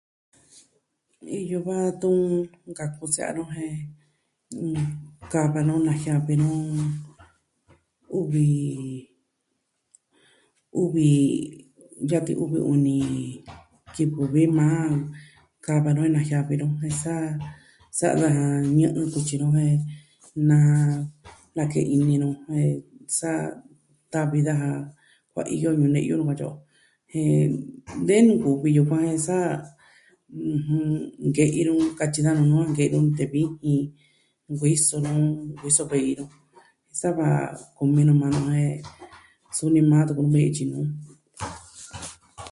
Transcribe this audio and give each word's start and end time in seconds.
Iyo 1.39 1.57
va 1.67 1.77
tun 2.01 2.17
nkaku 2.69 3.03
se'ya 3.13 3.29
nu 3.35 3.43
jen 3.55 3.75
nnn... 4.63 4.85
kava 5.31 5.61
nu 5.67 5.73
najiavi 5.87 6.35
nu 6.41 6.49
uvi... 8.19 8.47
uvi... 10.81 11.09
yatin 12.11 12.39
uvi 12.43 12.59
uni 12.73 12.97
kivɨ 13.95 14.23
vi 14.33 14.43
maa. 14.57 14.85
Kava 15.65 15.89
nu 15.95 16.01
najiavi 16.15 16.55
nu 16.57 16.67
jen 16.81 16.95
sa... 17.03 17.13
sa'a 17.97 18.15
daja 18.21 18.45
ñɨ'ɨ 18.77 19.01
kutyi 19.13 19.35
nu 19.39 19.47
jen 19.55 19.79
na... 20.49 20.57
nake'en 21.55 21.87
ini 21.95 22.15
nu 22.23 22.27
jen 22.47 22.71
sa 23.17 23.29
tavi 24.13 24.39
daja 24.47 24.69
kuaiyo 25.33 25.69
ñune'yu 25.79 26.13
nu 26.17 26.23
katyi 26.29 26.45
o. 26.53 26.53
Jen 27.15 27.45
de 28.07 28.15
nkuvi 28.25 28.69
yukuan 28.77 29.05
jen 29.07 29.21
sa, 29.27 29.37
ɨjɨn. 30.51 30.87
Nke'i 31.27 31.61
nu 31.67 31.73
katyi 31.99 32.19
daja 32.25 32.37
nuu 32.37 32.47
nu 32.49 32.55
a 32.61 32.65
nke'i 32.71 32.89
nu 32.91 32.97
nute 33.03 33.25
vijin. 33.33 33.83
Nkuiso 34.53 34.95
nu. 35.05 35.11
Nkuiso 35.53 35.83
vei 35.91 36.13
nu 36.19 36.25
sa 36.99 37.09
va 37.17 37.27
kumi 37.77 38.01
nu 38.07 38.13
maa 38.21 38.31
nu 38.35 38.41
jen 38.51 38.75
suni 39.55 39.81
maa 39.91 40.03
tuku 40.07 40.21
nuu 40.23 40.33
vi 40.35 40.41
ji 40.43 40.49
ityi 40.57 40.65
nuu. 40.69 40.85